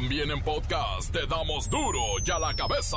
[0.00, 2.96] También en podcast te damos duro y a la cabeza.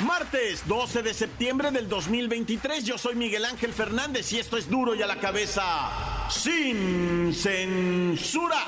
[0.00, 4.94] Martes 12 de septiembre del 2023, yo soy Miguel Ángel Fernández y esto es duro
[4.94, 8.58] y a la cabeza sin censura.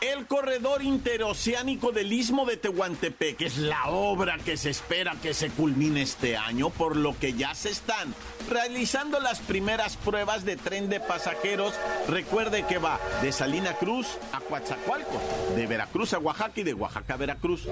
[0.00, 5.50] El corredor interoceánico del Istmo de Tehuantepec es la obra que se espera que se
[5.50, 8.14] culmine este año, por lo que ya se están
[8.48, 11.74] realizando las primeras pruebas de tren de pasajeros.
[12.08, 15.20] Recuerde que va de Salina Cruz a Coatzacoalcos,
[15.54, 17.68] de Veracruz a Oaxaca y de Oaxaca a Veracruz.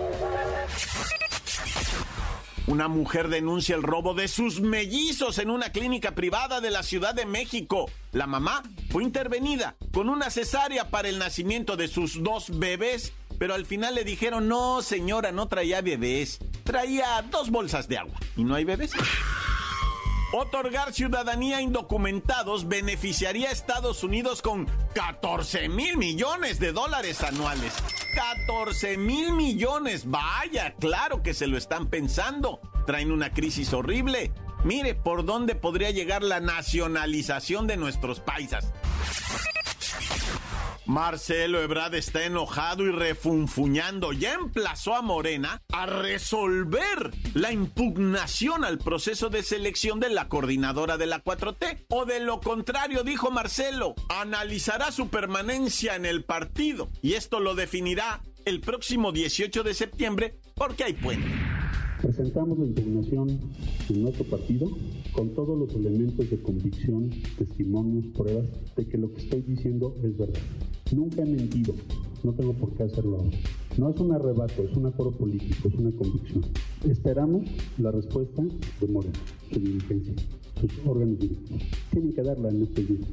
[2.69, 7.15] Una mujer denuncia el robo de sus mellizos en una clínica privada de la Ciudad
[7.15, 7.91] de México.
[8.13, 13.55] La mamá fue intervenida con una cesárea para el nacimiento de sus dos bebés, pero
[13.55, 18.45] al final le dijeron, no señora, no traía bebés, traía dos bolsas de agua y
[18.45, 18.93] no hay bebés.
[20.33, 27.73] Otorgar ciudadanía a indocumentados beneficiaría a Estados Unidos con 14 mil millones de dólares anuales.
[28.15, 30.11] 14 mil millones.
[30.11, 32.61] Vaya, claro que se lo están pensando.
[32.85, 34.31] Traen una crisis horrible.
[34.65, 38.71] Mire por dónde podría llegar la nacionalización de nuestros paisas.
[40.89, 44.15] Marcelo Ebrard está enojado y refunfuñando.
[44.15, 50.97] Ya emplazó a Morena a resolver la impugnación al proceso de selección de la coordinadora
[50.97, 51.85] de la 4T.
[51.91, 56.89] O de lo contrario, dijo Marcelo, analizará su permanencia en el partido.
[57.03, 61.29] Y esto lo definirá el próximo 18 de septiembre porque hay puente.
[62.01, 63.29] Presentamos la impugnación
[63.91, 64.71] en nuestro partido
[65.13, 70.17] con todos los elementos de convicción, testimonios, pruebas de que lo que estoy diciendo es
[70.17, 70.41] verdad.
[70.95, 71.75] Nunca he mentido,
[72.23, 73.37] no tengo por qué hacerlo ahora.
[73.77, 76.45] No es un arrebato, es un acuerdo político, es una convicción.
[76.89, 77.47] Esperamos
[77.79, 79.15] la respuesta de Moreno,
[79.53, 80.15] su dirigencia,
[80.61, 81.63] sus órganos directivos.
[81.91, 83.07] Tienen que darla en este día.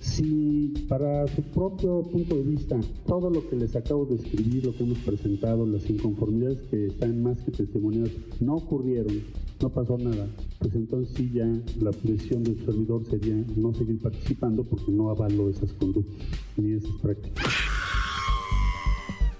[0.00, 4.74] Si para su propio punto de vista todo lo que les acabo de escribir, lo
[4.74, 9.20] que hemos presentado, las inconformidades que están más que testimoniadas, no ocurrieron,
[9.60, 10.28] no pasó nada,
[10.58, 11.46] pues entonces sí ya
[11.80, 16.16] la presión del servidor sería no seguir participando porque no avalo esas conductas
[16.56, 17.71] ni esas prácticas.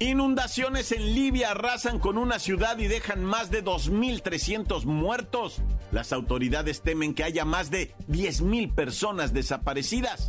[0.02, 5.58] Inundaciones en Libia arrasan con una ciudad y dejan más de 2.300 muertos.
[5.92, 10.26] Las autoridades temen que haya más de 10.000 personas desaparecidas.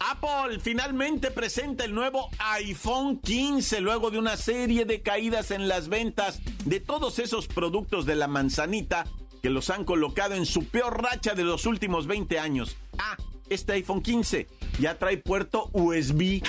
[0.00, 5.88] Apple finalmente presenta el nuevo iPhone 15 luego de una serie de caídas en las
[5.88, 9.06] ventas de todos esos productos de la manzanita
[9.40, 12.76] que los han colocado en su peor racha de los últimos 20 años.
[12.98, 13.16] Ah,
[13.48, 14.48] este iPhone 15
[14.80, 16.42] ya trae puerto USB.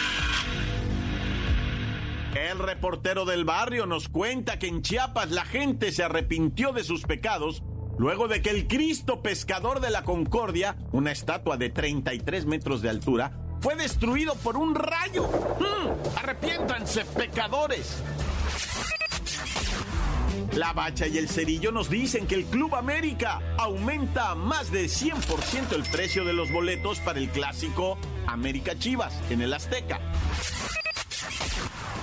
[2.36, 7.04] El reportero del barrio nos cuenta que en Chiapas la gente se arrepintió de sus
[7.04, 7.64] pecados
[7.98, 12.90] luego de que el Cristo pescador de la Concordia, una estatua de 33 metros de
[12.90, 13.32] altura,
[13.62, 15.28] fue destruido por un rayo.
[15.60, 16.18] ¡Mm!
[16.18, 18.02] ¡Arrepiéntanse, pecadores!
[20.56, 25.74] La Bacha y el Cerillo nos dicen que el Club América aumenta más de 100%
[25.76, 27.98] el precio de los boletos para el clásico
[28.28, 30.00] América Chivas en el Azteca.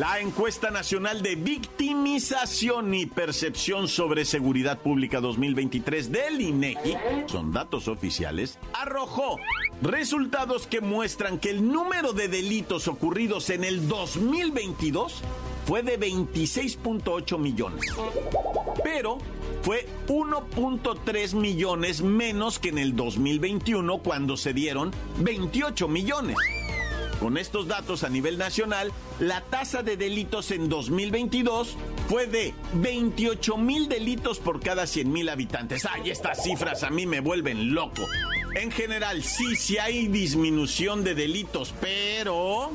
[0.00, 6.96] La encuesta nacional de victimización y percepción sobre seguridad pública 2023 del INEGI,
[7.26, 9.36] son datos oficiales, arrojó
[9.82, 15.20] resultados que muestran que el número de delitos ocurridos en el 2022
[15.66, 17.84] fue de 26.8 millones.
[18.82, 19.18] Pero
[19.60, 26.38] fue 1.3 millones menos que en el 2021 cuando se dieron 28 millones.
[27.20, 31.76] Con estos datos a nivel nacional, la tasa de delitos en 2022
[32.08, 35.84] fue de 28 mil delitos por cada 100 mil habitantes.
[35.84, 38.08] Ay, estas cifras a mí me vuelven loco.
[38.54, 42.72] En general, sí, sí hay disminución de delitos, pero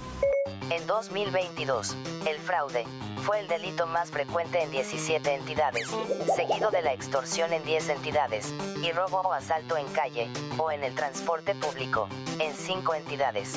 [0.71, 1.95] En 2022,
[2.27, 2.85] el fraude
[3.23, 5.87] fue el delito más frecuente en 17 entidades,
[6.35, 8.51] seguido de la extorsión en 10 entidades,
[8.81, 10.27] y robo o asalto en calle,
[10.57, 12.09] o en el transporte público,
[12.39, 13.53] en 5 entidades.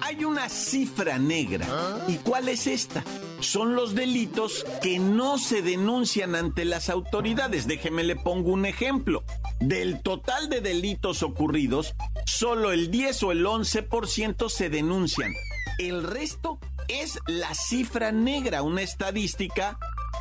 [0.00, 1.66] Hay una cifra negra.
[2.08, 3.04] ¿Y cuál es esta?
[3.40, 7.68] Son los delitos que no se denuncian ante las autoridades.
[7.68, 9.22] Déjeme le pongo un ejemplo.
[9.60, 11.94] Del total de delitos ocurridos,
[12.26, 15.32] solo el 10 o el 11% se denuncian.
[15.78, 16.58] El resto
[16.88, 19.78] es la cifra negra, una estadística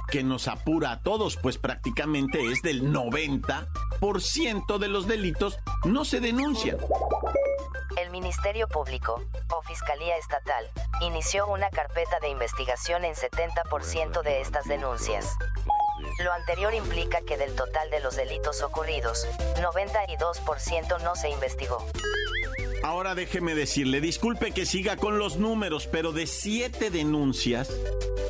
[0.08, 6.20] que nos apura a todos, pues prácticamente es del 90% de los delitos no se
[6.20, 6.78] denuncian.
[7.98, 9.20] El Ministerio Público,
[9.50, 10.70] o Fiscalía Estatal,
[11.02, 15.36] inició una carpeta de investigación en 70% de estas denuncias.
[16.24, 21.84] Lo anterior implica que del total de los delitos ocurridos, 92% no se investigó.
[22.84, 27.72] Ahora déjeme decirle, disculpe que siga con los números, pero de siete denuncias,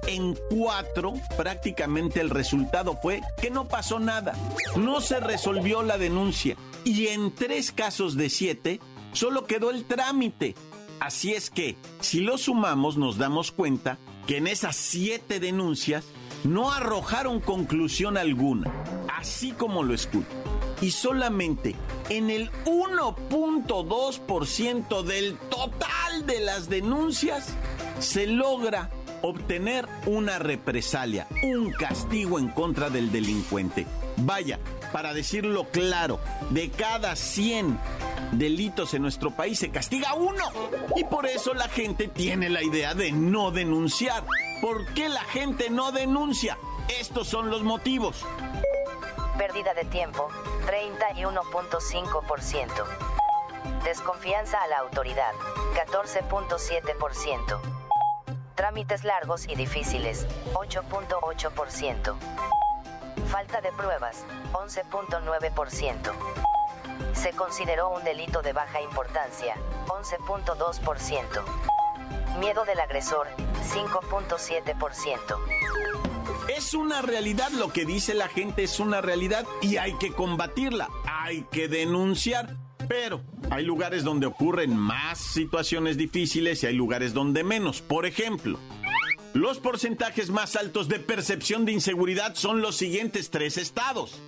[0.08, 4.34] en cuatro prácticamente el resultado fue que no pasó nada.
[4.78, 6.56] No se resolvió la denuncia.
[6.86, 8.80] Y en tres casos de siete,
[9.12, 10.56] solo quedó el trámite.
[11.00, 16.06] Así es que, si lo sumamos, nos damos cuenta que en esas siete denuncias
[16.44, 18.72] no arrojaron conclusión alguna,
[19.10, 20.28] así como lo escucho
[20.82, 21.76] y solamente
[22.10, 27.56] en el 1.2% del total de las denuncias
[28.00, 28.92] se logra
[29.22, 33.86] obtener una represalia, un castigo en contra del delincuente.
[34.18, 34.60] Vaya,
[34.92, 36.20] para decirlo claro,
[36.50, 37.80] de cada 100
[38.34, 40.44] delitos en nuestro país se castiga uno.
[40.96, 44.24] Y por eso la gente tiene la idea de no denunciar.
[44.62, 46.58] ¿Por qué la gente no denuncia?
[47.00, 48.24] Estos son los motivos.
[49.38, 50.28] Pérdida de tiempo,
[50.66, 52.84] 31.5%.
[53.84, 55.32] Desconfianza a la autoridad,
[55.76, 57.60] 14.7%.
[58.56, 62.16] Trámites largos y difíciles, 8.8%.
[63.28, 66.12] Falta de pruebas, 11.9%.
[67.14, 69.54] Se consideró un delito de baja importancia,
[69.88, 71.44] 11.2%.
[72.40, 73.28] Miedo del agresor,
[73.64, 76.17] 5.7%.
[76.56, 80.90] Es una realidad, lo que dice la gente es una realidad y hay que combatirla,
[81.06, 82.56] hay que denunciar.
[82.88, 87.82] Pero hay lugares donde ocurren más situaciones difíciles y hay lugares donde menos.
[87.82, 88.60] Por ejemplo,
[89.34, 94.22] los porcentajes más altos de percepción de inseguridad son los siguientes tres estados.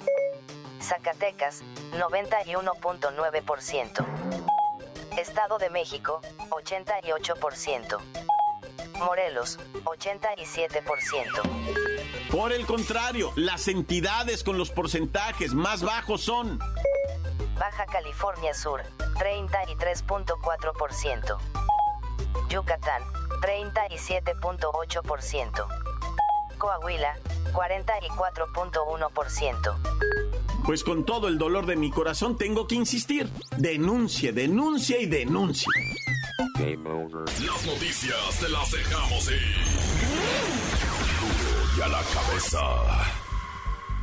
[0.81, 1.63] Zacatecas,
[1.97, 4.05] 91.9%.
[5.17, 6.19] Estado de México,
[6.49, 7.97] 88%.
[8.99, 11.41] Morelos, 87%.
[12.31, 16.59] Por el contrario, las entidades con los porcentajes más bajos son
[17.59, 21.37] Baja California Sur, 33.4%.
[22.49, 23.03] Yucatán,
[23.41, 25.67] 37.8%.
[26.57, 27.17] Coahuila,
[27.53, 29.75] 44.1%.
[30.65, 33.29] Pues con todo el dolor de mi corazón tengo que insistir.
[33.57, 35.07] Denuncie, denuncia y
[36.57, 37.19] denuncia.
[37.45, 39.55] Las noticias te las dejamos ir.
[41.77, 42.59] Y a la cabeza.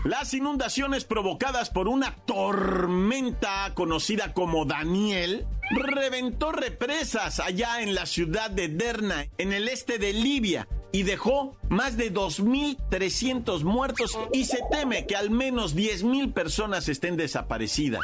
[0.04, 8.50] Las inundaciones provocadas por una tormenta conocida como Daniel reventó represas allá en la ciudad
[8.50, 14.60] de Derna, en el este de Libia, y dejó más de 2.300 muertos y se
[14.70, 18.02] teme que al menos 10.000 personas estén desaparecidas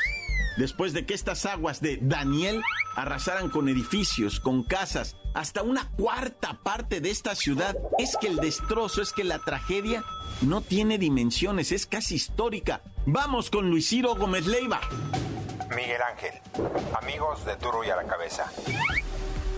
[0.57, 2.63] después de que estas aguas de Daniel
[2.97, 7.77] arrasaran con edificios, con casas, hasta una cuarta parte de esta ciudad.
[7.99, 10.05] Es que el destrozo, es que la tragedia
[10.43, 12.83] no tiene dimensiones, es casi histórica.
[13.07, 14.81] Vamos con Luis Ciro Gómez Leiva.
[15.75, 16.35] Miguel Ángel,
[17.01, 18.51] amigos de Duro y a la Cabeza.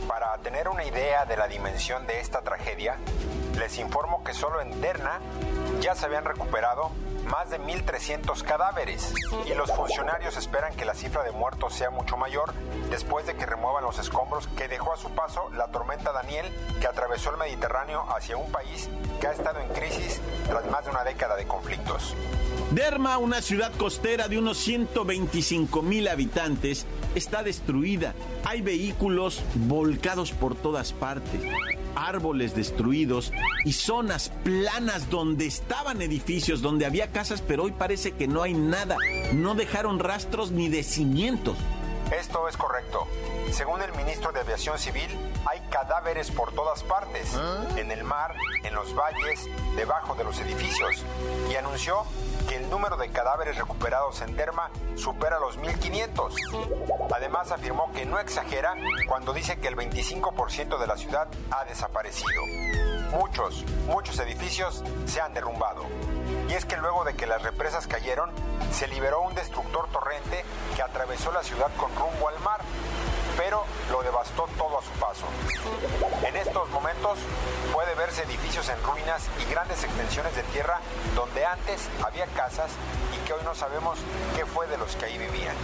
[0.06, 2.98] Para tener una idea de la dimensión de esta tragedia,
[3.58, 5.20] les informo que solo en Derna
[5.80, 6.90] ya se habían recuperado
[7.24, 9.14] más de 1.300 cadáveres
[9.46, 12.52] y los funcionarios esperan que la cifra de muertos sea mucho mayor
[12.90, 16.46] después de que remuevan los escombros que dejó a su paso la tormenta Daniel
[16.80, 18.88] que atravesó el Mediterráneo hacia un país
[19.20, 22.14] que ha estado en crisis tras más de una década de conflictos.
[22.70, 28.14] Derma, una ciudad costera de unos 125 mil habitantes, está destruida.
[28.44, 31.40] Hay vehículos volcados por todas partes,
[31.96, 33.32] árboles destruidos
[33.64, 38.54] y zonas planas donde estaban edificios, donde había casas, pero hoy parece que no hay
[38.54, 38.96] nada.
[39.32, 41.56] No dejaron rastros ni de cimientos.
[42.10, 43.06] Esto es correcto.
[43.50, 45.08] Según el ministro de Aviación Civil,
[45.46, 47.32] hay cadáveres por todas partes,
[47.76, 51.04] en el mar, en los valles, debajo de los edificios,
[51.50, 52.04] y anunció
[52.54, 57.08] el número de cadáveres recuperados en Derma supera los 1.500.
[57.14, 58.74] Además afirmó que no exagera
[59.08, 62.42] cuando dice que el 25% de la ciudad ha desaparecido.
[63.10, 65.84] Muchos, muchos edificios se han derrumbado.
[66.48, 68.30] Y es que luego de que las represas cayeron,
[68.72, 70.44] se liberó un destructor torrente
[70.74, 72.53] que atravesó la ciudad con rumbo al mar,
[73.36, 75.26] pero lo devastó todo a su paso.
[76.26, 77.18] En estos momentos
[77.72, 80.80] puede verse edificios en ruinas y grandes extensiones de tierra
[81.14, 82.70] donde antes había casas
[83.14, 83.98] y que hoy no sabemos
[84.36, 85.56] qué fue de los que ahí vivían.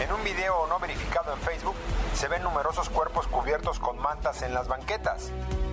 [0.00, 1.74] En un video no verificado en Facebook
[2.14, 5.30] se ven numerosos cuerpos cubiertos con mantas en las banquetas.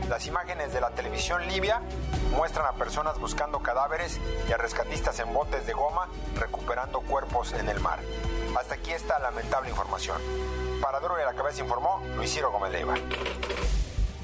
[0.09, 1.81] Las imágenes de la televisión libia
[2.31, 7.67] muestran a personas buscando cadáveres y a rescatistas en botes de goma recuperando cuerpos en
[7.69, 7.99] el mar.
[8.59, 10.17] Hasta aquí esta lamentable información.
[10.81, 12.95] Para Duro la Cabeza informó Luis Ciro Gómez Leiva.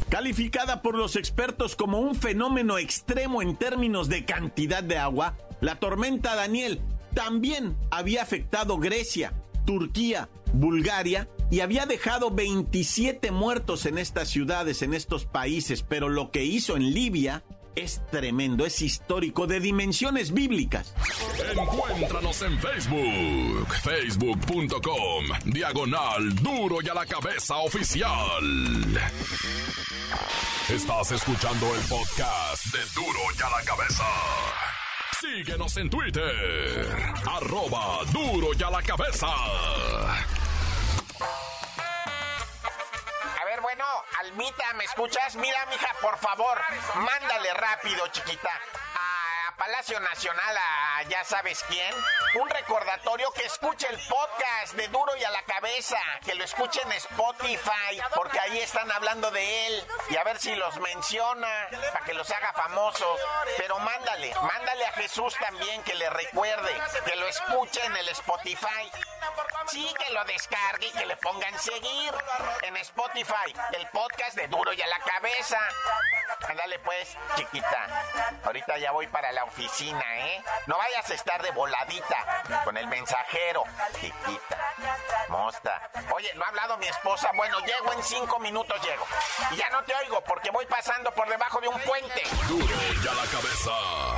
[0.09, 5.75] Calificada por los expertos como un fenómeno extremo en términos de cantidad de agua, la
[5.75, 6.81] tormenta Daniel
[7.13, 9.33] también había afectado Grecia,
[9.65, 16.31] Turquía, Bulgaria y había dejado 27 muertos en estas ciudades, en estos países, pero lo
[16.31, 17.43] que hizo en Libia
[17.75, 20.93] es tremendo, es histórico, de dimensiones bíblicas.
[21.51, 28.43] Encuéntranos en Facebook, facebook.com, diagonal duro y a la cabeza oficial.
[30.69, 34.05] Estás escuchando el podcast de duro y a la cabeza.
[35.19, 36.87] Síguenos en Twitter,
[37.25, 39.27] arroba duro y a la cabeza.
[44.19, 45.35] Almita, ¿me escuchas?
[45.35, 46.61] Mira, mija, por favor,
[46.95, 48.51] mándale rápido, chiquita.
[48.95, 51.93] A Palacio Nacional, a ya sabes quién.
[52.35, 55.99] Un recordatorio que escuche el podcast de Duro y a la Cabeza.
[56.23, 59.87] Que lo escuche en Spotify, porque ahí están hablando de él.
[60.09, 63.19] Y a ver si los menciona, para que los haga famosos.
[63.57, 68.91] Pero mándale, mándale a Jesús también que le recuerde, que lo escuche en el Spotify.
[69.67, 72.13] Sí, que lo descargue y que le pongan seguir
[72.63, 75.59] en Spotify, el podcast de Duro y a la Cabeza.
[76.47, 77.87] Ándale pues, chiquita.
[78.43, 80.43] Ahorita ya voy para la oficina, ¿eh?
[80.65, 83.63] No vayas a estar de voladita con el mensajero,
[83.99, 84.57] chiquita.
[85.27, 85.89] Mosta.
[86.13, 87.29] Oye, ¿no ha hablado mi esposa?
[87.35, 89.05] Bueno, llego en cinco minutos, llego.
[89.51, 92.23] Y ya no te oigo porque voy pasando por debajo de un puente.
[92.47, 94.08] Duro y a la cabeza.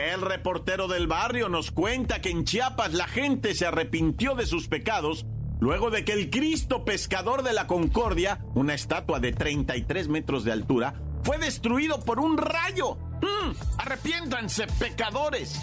[0.00, 4.66] El reportero del barrio nos cuenta que en Chiapas la gente se arrepintió de sus
[4.66, 5.26] pecados
[5.60, 10.52] luego de que el Cristo pescador de la Concordia, una estatua de 33 metros de
[10.52, 12.94] altura, fue destruido por un rayo.
[13.20, 13.50] ¡Mm!
[13.76, 15.60] ¡Arrepiéntanse, pecadores!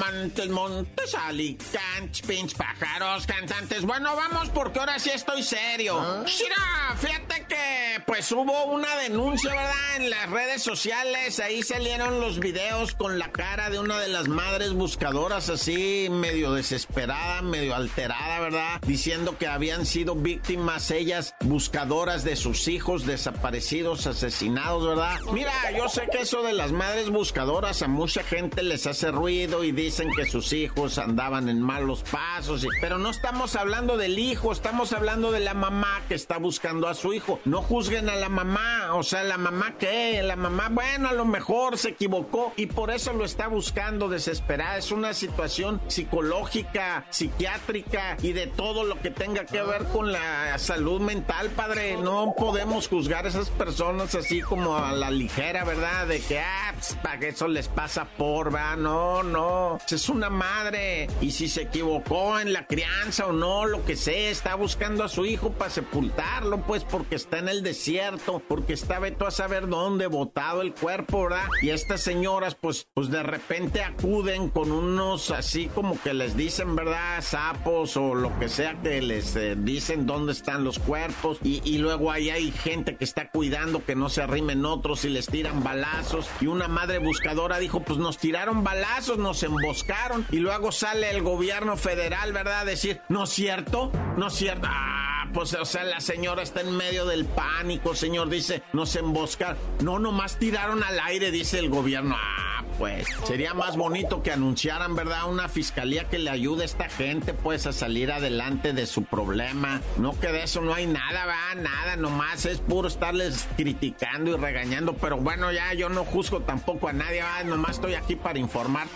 [0.00, 3.82] Montes, montes, alicantes, pinch, pájaros, cantantes.
[3.82, 6.00] Bueno, vamos porque ahora sí estoy serio.
[6.24, 9.96] Mira, fíjate que pues hubo una denuncia, ¿verdad?
[9.96, 11.38] En las redes sociales.
[11.38, 16.52] Ahí salieron los videos con la cara de una de las madres buscadoras así, medio
[16.52, 18.80] desesperada, medio alterada, ¿verdad?
[18.86, 25.20] Diciendo que habían sido víctimas ellas, buscadoras de sus hijos desaparecidos, asesinados, ¿verdad?
[25.32, 29.62] Mira, yo sé que eso de las madres buscadoras a mucha gente les hace ruido
[29.62, 34.52] y dicen que sus hijos andaban en malos pasos, pero no estamos hablando del hijo,
[34.52, 37.40] estamos hablando de la mamá que está buscando a su hijo.
[37.44, 41.24] No juzguen a la mamá, o sea, la mamá qué, la mamá, bueno, a lo
[41.24, 44.78] mejor se equivocó y por eso lo está buscando desesperada.
[44.78, 50.58] Es una situación psicológica, psiquiátrica y de todo lo que tenga que ver con la
[50.58, 51.96] salud mental, padre.
[51.96, 56.06] No podemos juzgar a esas personas así como a la ligera, ¿verdad?
[56.06, 58.76] De que, ah, pues, para que eso les pasa por, ¿verdad?
[58.76, 59.78] No, no.
[59.90, 61.08] Es una madre.
[61.20, 65.08] Y si se equivocó en la crianza o no, lo que sea, está buscando a
[65.08, 69.68] su hijo para sepultarlo, pues porque está en el desierto, porque está veto a saber
[69.68, 71.46] dónde, botado el cuerpo, ¿verdad?
[71.60, 76.74] Y estas señoras, pues, pues de repente acuden con unos así como que les dicen,
[76.74, 77.20] ¿verdad?
[77.20, 81.38] Sapos o lo que sea que les eh, dicen dónde están los cuerpos.
[81.44, 85.10] Y, y luego ahí hay gente que está cuidando que no se arrimen otros y
[85.10, 86.28] les tiran balazos.
[86.40, 90.26] Y una madre buscadora dijo, pues nos tiraron balazos, nos emboscaron.
[90.30, 92.60] Y luego sale el gobierno federal, ¿verdad?
[92.60, 94.66] A decir, no es cierto, no es cierto.
[94.70, 94.99] Ah,
[95.32, 99.56] pues, o sea, la señora está en medio del pánico, señor, dice, nos emboscaron.
[99.80, 102.16] No, nomás tiraron al aire, dice el gobierno.
[102.18, 105.28] Ah, pues, sería más bonito que anunciaran, ¿verdad?
[105.28, 109.80] Una fiscalía que le ayude a esta gente, pues, a salir adelante de su problema.
[109.98, 114.36] No que de eso no hay nada, va, nada, nomás es puro estarles criticando y
[114.36, 114.94] regañando.
[114.94, 118.86] Pero bueno, ya yo no juzgo tampoco a nadie, va, nomás estoy aquí para informar.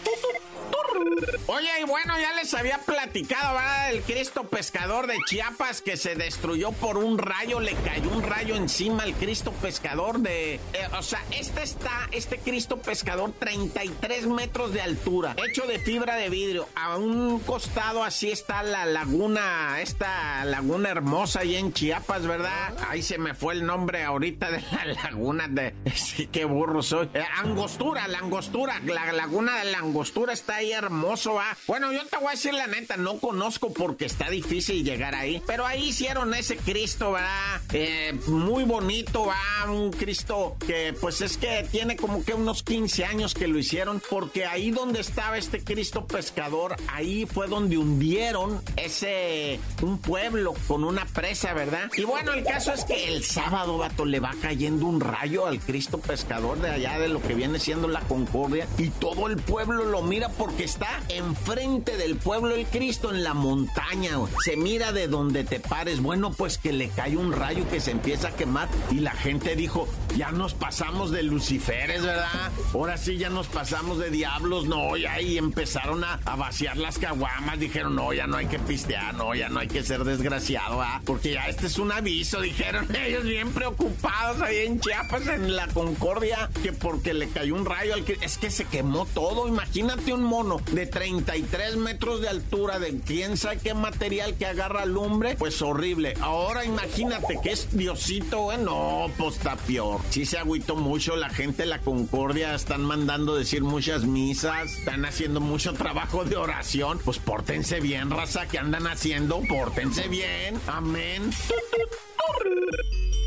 [1.47, 3.91] Oye, y bueno, ya les había platicado, ¿verdad?
[3.91, 8.55] El Cristo pescador de Chiapas que se destruyó por un rayo, le cayó un rayo
[8.55, 10.55] encima al Cristo pescador de...
[10.55, 10.61] Eh,
[10.99, 16.31] o sea, este está, este Cristo pescador, 33 metros de altura, hecho de fibra de
[16.31, 16.69] vidrio.
[16.75, 22.75] A un costado así está la laguna, esta laguna hermosa ahí en Chiapas, ¿verdad?
[22.89, 25.75] Ahí se me fue el nombre ahorita de la laguna de...
[25.95, 27.09] Sí, qué burro soy.
[27.15, 31.57] Eh, angostura, la angostura, la laguna de la angostura está ahí hermoso, ¿va?
[31.67, 35.43] Bueno, yo te voy a decir la neta, no conozco porque está difícil llegar ahí,
[35.47, 37.61] pero ahí hicieron ese Cristo, ¿verdad?
[37.73, 39.71] Eh, muy bonito, ¿va?
[39.71, 44.03] Un Cristo que pues es que tiene como que unos 15 años que lo hicieron,
[44.11, 50.85] porque ahí donde estaba este Cristo pescador, ahí fue donde hundieron ese, un pueblo con
[50.85, 51.91] una presa, ¿verdad?
[51.97, 55.61] Y bueno, el caso es que el sábado, vato, le va cayendo un rayo al
[55.61, 59.85] Cristo pescador de allá de lo que viene siendo la Concordia y todo el pueblo
[59.85, 64.19] lo mira porque está enfrente del pueblo el Cristo en la montaña.
[64.45, 66.01] Se mira de donde te pares.
[66.01, 69.55] Bueno, pues que le cae un rayo que se empieza a quemar y la gente
[69.55, 72.51] dijo, ya nos pasamos de luciferes, ¿verdad?
[72.73, 77.61] Ahora sí ya nos pasamos de diablos, no, ya y empezaron a, vaciar las caguamas,
[77.61, 81.01] dijeron, no, ya no hay que pistear, no, ya no hay que ser desgraciado, ¿ah?
[81.05, 85.69] Porque ya este es un aviso, dijeron ellos bien preocupados ahí en Chiapas, en la
[85.69, 90.13] Concordia, que porque le cayó un rayo al que es que se quemó todo, imagínate
[90.13, 95.37] un mono de 33 metros de altura, de quién sabe qué material que agarra lumbre,
[95.37, 96.15] pues horrible.
[96.21, 98.59] Ahora imagínate que es Diosito, ¿eh?
[98.59, 100.01] no, pues está peor.
[100.11, 105.41] Sí se agüitó mucho la gente la Concordia, están mandando decir muchas misas, están haciendo
[105.41, 106.99] mucho trabajo de oración.
[107.05, 109.41] Pues pórtense bien, raza, que andan haciendo?
[109.49, 110.59] Pórtense bien.
[110.67, 111.31] Amén.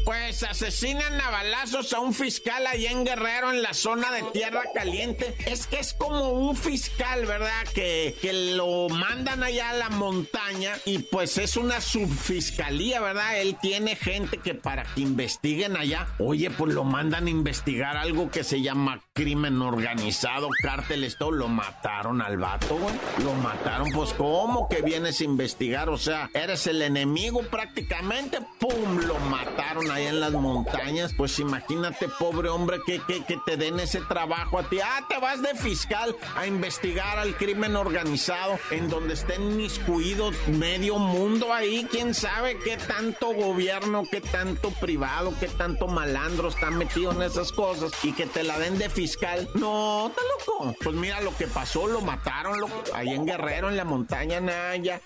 [0.07, 4.63] Pues asesinan a balazos a un fiscal allá en Guerrero, en la zona de Tierra
[4.73, 5.35] Caliente.
[5.45, 7.67] Es que es como un fiscal, ¿verdad?
[7.75, 13.41] Que, que lo mandan allá a la montaña y pues es una subfiscalía, ¿verdad?
[13.41, 18.31] Él tiene gente que para que investiguen allá, oye, pues lo mandan a investigar algo
[18.31, 21.31] que se llama crimen organizado, cárteles, todo.
[21.31, 22.95] Lo mataron al vato, güey.
[23.25, 25.89] Lo mataron, pues ¿cómo que vienes a investigar?
[25.89, 28.99] O sea, eres el enemigo prácticamente, ¡pum!
[29.05, 33.79] Lo mataron ahí en las montañas, pues imagínate, pobre hombre, que, que, que te den
[33.79, 34.79] ese trabajo a ti.
[34.79, 40.99] Ah, te vas de fiscal a investigar al crimen organizado en donde estén miscuidos medio
[40.99, 41.87] mundo ahí.
[41.89, 47.51] Quién sabe qué tanto gobierno, qué tanto privado, qué tanto malandro están metidos en esas
[47.51, 49.49] cosas y que te la den de fiscal.
[49.55, 50.75] No, está loco.
[50.83, 52.59] Pues mira lo que pasó, lo mataron
[52.93, 55.01] ahí en Guerrero, en la montaña Naya.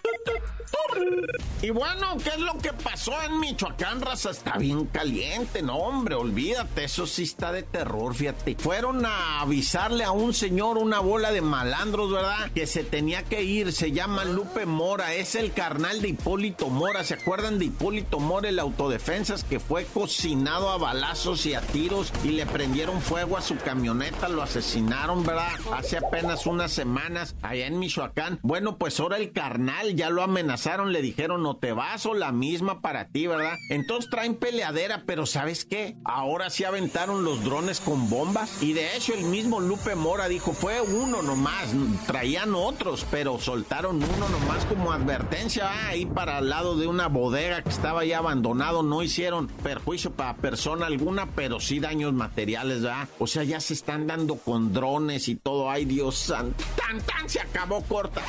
[1.62, 4.32] Y bueno, ¿qué es lo que pasó en Michoacán, raza?
[4.32, 8.56] Está bien caliente, no, hombre, olvídate, eso sí está de terror, fíjate.
[8.58, 12.52] Fueron a avisarle a un señor, una bola de malandros, ¿verdad?
[12.54, 17.04] Que se tenía que ir, se llama Lupe Mora, es el carnal de Hipólito Mora,
[17.04, 22.12] ¿se acuerdan de Hipólito Mora, el autodefensas que fue cocinado a balazos y a tiros
[22.24, 25.52] y le prendieron fuego a su camioneta, lo asesinaron, ¿verdad?
[25.74, 28.40] Hace apenas unas semanas allá en Michoacán.
[28.42, 32.32] Bueno, pues ahora el carnal ya lo amenazaron, le dijeron, no te vas o la
[32.32, 33.58] misma para ti, ¿verdad?
[33.70, 35.96] Entonces traen peleadera, pero ¿sabes qué?
[36.06, 40.54] Ahora sí aventaron los drones con bombas y de hecho el mismo Lupe Mora dijo,
[40.54, 41.72] fue uno nomás,
[42.06, 47.08] traían otros, pero soltaron uno nomás como advertencia ah, ahí para al lado de una
[47.08, 52.84] bodega que estaba ya abandonado, no hicieron perjuicio para persona alguna, pero sí daños materiales,
[52.84, 53.10] ¿verdad?
[53.18, 57.28] O sea, ya se están dando con drones y todo, ay Dios santo, tan tan
[57.28, 58.22] se acabó corta.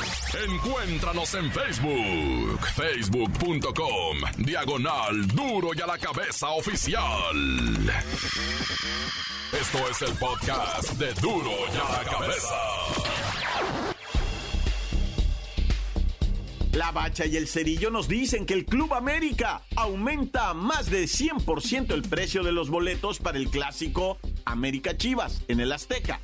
[0.48, 7.36] Encuéntranos en Facebook, facebook.com, diagonal duro y a la cabeza oficial.
[9.52, 12.54] Esto es el podcast de duro y a la cabeza.
[16.72, 21.92] La Bacha y el Cerillo nos dicen que el Club América aumenta más de 100%
[21.92, 26.20] el precio de los boletos para el clásico América Chivas en el Azteca.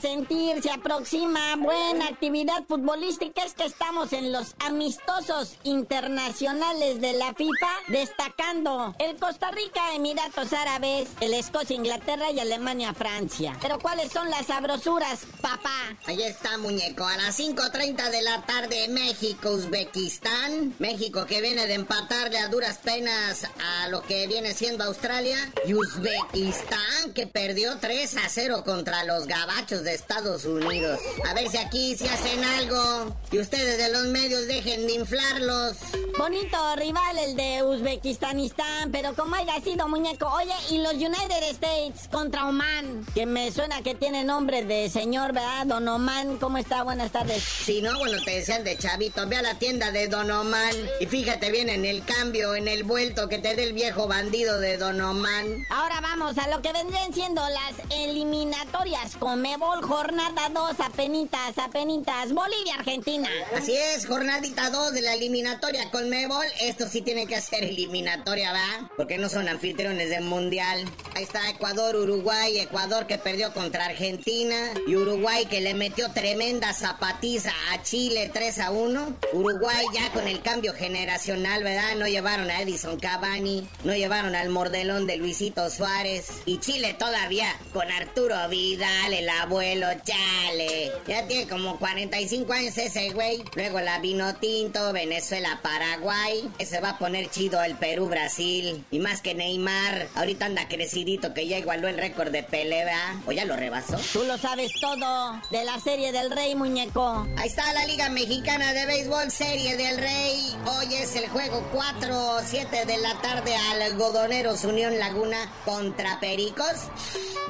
[0.00, 3.44] Sentir, se aproxima buena actividad futbolística.
[3.44, 10.52] Es que estamos en los amistosos internacionales de la FIFA, destacando el Costa Rica, Emiratos
[10.52, 13.56] Árabes, el Escocia, Inglaterra y Alemania, Francia.
[13.60, 15.96] Pero ¿cuáles son las sabrosuras, papá?
[16.06, 17.06] Ahí está, muñeco.
[17.06, 20.74] A las 5.30 de la tarde, México, Uzbekistán.
[20.78, 25.38] México que viene de empatarle a duras penas a lo que viene siendo Australia.
[25.66, 30.98] Y Uzbekistán que perdió 3 a 0 contra los gabachos de Estados Unidos.
[31.28, 35.76] A ver si aquí se hacen algo y ustedes de los medios dejen de inflarlos.
[36.18, 40.26] Bonito rival el de Uzbekistanistán, pero como haya sido muñeco.
[40.26, 45.32] Oye, y los United States contra Oman, que me suena que tiene nombre de señor,
[45.32, 45.66] ¿verdad?
[45.66, 46.82] Don Oman, ¿cómo está?
[46.82, 47.42] Buenas tardes.
[47.44, 51.06] Si no, bueno, te decían de chavito, ve a la tienda de Don Oman y
[51.06, 54.78] fíjate bien en el cambio, en el vuelto que te dé el viejo bandido de
[54.78, 55.64] Don Oman.
[55.70, 63.28] Ahora vamos a lo que vendrían siendo las eliminatorias Comebol, jornada 2, apenitas, apenitas, Bolivia-Argentina.
[63.56, 66.46] Así es, jornadita 2 de la eliminatoria Conmebol.
[66.60, 68.90] Esto sí tiene que ser eliminatoria, ¿va?
[68.96, 70.84] Porque no son anfitriones del mundial.
[71.16, 76.74] Ahí está Ecuador, Uruguay, Ecuador que perdió contra Argentina y Uruguay que le metió tremenda
[76.74, 79.16] zapatiza a Chile 3 a 1.
[79.32, 81.96] Uruguay ya con el cambio generacional, ¿verdad?
[81.96, 87.48] No llevaron a Edison Cavani, no llevaron al mordelón de Luisito Suárez y Chile todavía
[87.72, 90.92] con Arturo Vidal, el abuelo Chale.
[91.08, 93.42] Ya tiene como 45 años ese güey.
[93.54, 96.46] Luego la vino tinto, Venezuela, Paraguay.
[96.58, 98.84] Ese va a poner chido el Perú, Brasil.
[98.90, 100.68] Y más que Neymar, ahorita anda
[101.06, 103.20] que ya igualó el récord de pelea.
[103.26, 103.96] ¿O ya lo rebasó?
[104.12, 107.26] Tú lo sabes todo de la serie del Rey, muñeco.
[107.36, 110.56] Ahí está la Liga Mexicana de Béisbol, Serie del Rey.
[110.66, 116.88] Hoy es el juego 4, 7 de la tarde, Algodoneros Unión Laguna contra Pericos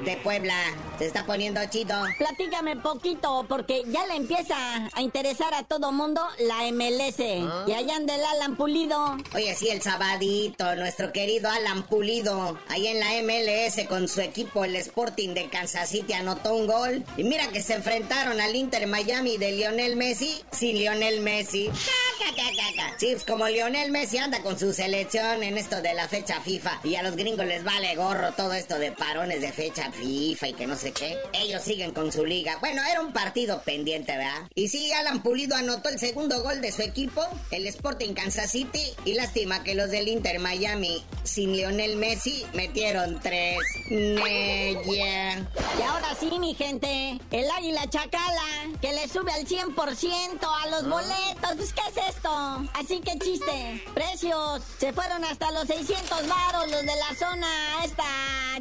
[0.05, 0.55] de Puebla.
[0.99, 1.97] Se está poniendo chido.
[2.19, 4.57] Platícame poquito, porque ya le empieza
[4.93, 7.21] a interesar a todo mundo la MLS.
[7.67, 9.17] Y allá anda el Alan Pulido.
[9.35, 12.59] Oye, sí, el sabadito, nuestro querido Alan Pulido.
[12.69, 13.46] Ahí en la MLS
[13.89, 17.05] con su equipo, el Sporting de Kansas City, anotó un gol.
[17.17, 21.71] Y mira que se enfrentaron al Inter Miami de Lionel Messi sin Lionel Messi.
[22.99, 26.81] Sí, pues como Lionel Messi anda con su selección en esto de la fecha FIFA
[26.83, 30.53] y a los gringos les vale gorro todo esto de parones de fecha FIFA y
[30.55, 31.17] que no sé qué.
[31.33, 32.57] Ellos siguen con su liga.
[32.61, 34.49] Bueno, era un partido pendiente, ¿verdad?
[34.55, 38.83] Y sí, Alan Pulido anotó el segundo gol de su equipo, el Sporting Kansas City.
[39.05, 43.36] Y lástima que los del Inter Miami, sin Lionel Messi, metieron tres.
[45.77, 48.43] Y ahora sí, mi gente, el Águila Chacala,
[48.81, 51.55] que le sube al 100% a los boletos.
[51.57, 52.31] Pues, ¿qué es esto?
[52.75, 53.83] Así que chiste.
[53.95, 57.49] Precios, se fueron hasta los 600 varos los de la zona
[57.85, 58.05] esta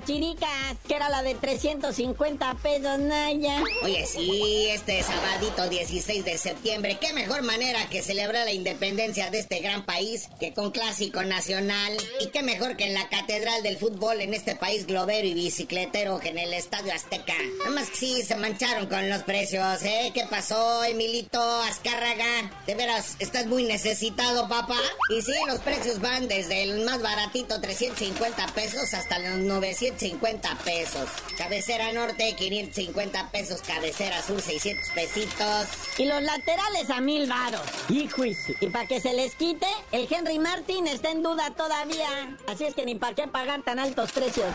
[0.05, 3.63] chiricas, que era la de 350 pesos, Naya.
[3.83, 9.39] Oye, sí, este sabadito 16 de septiembre, qué mejor manera que celebrar la independencia de
[9.39, 11.95] este gran país que con clásico nacional.
[12.19, 16.19] Y qué mejor que en la catedral del fútbol en este país globero y bicicletero
[16.19, 17.33] que en el Estadio Azteca.
[17.59, 20.11] Nada más que sí, se mancharon con los precios, ¿eh?
[20.13, 22.51] ¿Qué pasó, Emilito Azcárraga?
[22.65, 24.79] De veras, estás muy necesitado, papá.
[25.09, 31.09] Y sí, los precios van desde el más baratito, 350 pesos, hasta los 950 pesos.
[31.37, 33.61] Cabecera norte, 550 pesos.
[33.61, 35.67] Cabecera sur, 600 pesitos.
[35.97, 37.61] Y los laterales a mil varos.
[37.89, 42.35] Hijo, y para que se les quite, el Henry Martin está en duda todavía.
[42.47, 44.54] Así es que ni para qué pagar tan altos precios.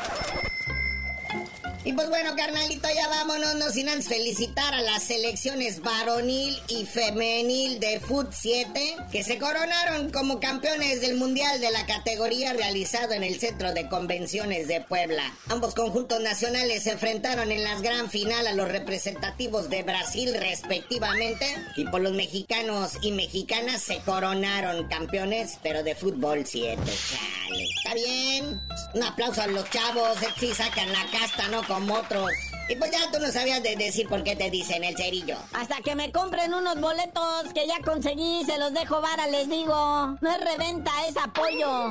[1.82, 6.84] Y pues bueno, carnalito, ya vámonos, no sin antes felicitar a las selecciones varonil y
[6.84, 13.14] femenil de Foot 7, que se coronaron como campeones del Mundial de la categoría realizado
[13.14, 15.32] en el Centro de Convenciones de Puebla.
[15.48, 21.46] Ambos conjuntos nacionales se enfrentaron en las gran final a los representativos de Brasil respectivamente,
[21.76, 26.78] y por los mexicanos y mexicanas se coronaron campeones, pero de fútbol 7.
[27.90, 28.60] Está bien.
[28.94, 31.66] Un aplauso a los chavos, sí sacan la casta, ¿no?
[31.66, 32.30] Como otros.
[32.68, 35.36] Y pues ya tú no sabías de decir por qué te dicen el cerillo.
[35.54, 40.16] Hasta que me compren unos boletos que ya conseguí, se los dejo vara, les digo.
[40.20, 41.90] No es reventa, es apoyo.